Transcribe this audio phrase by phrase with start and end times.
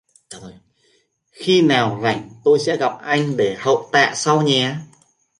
[1.31, 4.75] Khi nào rảnh tôi sẽ gặp anh để hậu tạ sau nhé